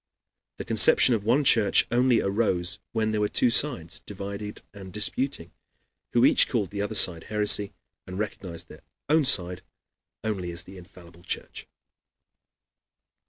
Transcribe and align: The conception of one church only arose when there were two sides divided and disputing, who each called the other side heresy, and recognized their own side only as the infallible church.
The 0.57 0.65
conception 0.65 1.13
of 1.13 1.23
one 1.23 1.43
church 1.43 1.85
only 1.91 2.21
arose 2.23 2.79
when 2.91 3.11
there 3.11 3.21
were 3.21 3.29
two 3.29 3.51
sides 3.51 3.99
divided 3.99 4.63
and 4.73 4.91
disputing, 4.91 5.51
who 6.13 6.25
each 6.25 6.49
called 6.49 6.71
the 6.71 6.81
other 6.81 6.95
side 6.95 7.25
heresy, 7.25 7.71
and 8.07 8.17
recognized 8.17 8.67
their 8.67 8.81
own 9.09 9.25
side 9.25 9.61
only 10.23 10.49
as 10.49 10.63
the 10.63 10.77
infallible 10.79 11.21
church. 11.21 11.67